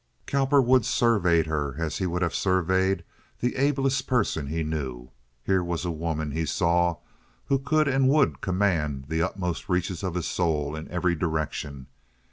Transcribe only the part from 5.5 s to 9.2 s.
was a woman, he saw, who could and would command